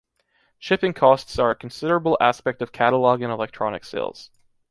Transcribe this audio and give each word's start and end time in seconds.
Shipping 0.57 0.93
costs 0.95 1.37
are 1.37 1.51
a 1.51 1.55
considerable 1.55 2.17
aspect 2.19 2.63
of 2.63 2.71
catalog 2.71 3.21
and 3.21 3.31
electronic 3.31 3.85
sales. 3.85 4.31